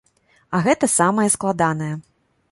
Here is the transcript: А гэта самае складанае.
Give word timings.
А 0.59 0.61
гэта 0.67 0.87
самае 0.99 1.25
складанае. 1.35 1.91